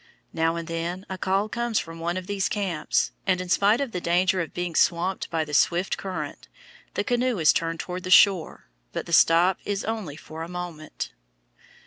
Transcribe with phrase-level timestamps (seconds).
[0.33, 3.91] Now and then a call comes from one of these camps, and in spite of
[3.91, 6.47] the danger of being swamped by the swift current,
[6.95, 11.13] the canoe is turned toward the shore, but the stop is only for a moment.